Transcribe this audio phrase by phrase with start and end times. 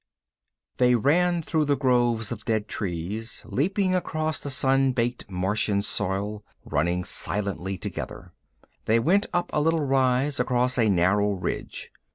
[0.77, 6.43] They ran through the groves of dead trees, leaping across the sun baked Martian soil,
[6.65, 8.33] running silently together.
[8.85, 11.91] They went up a little rise, across a narrow ridge.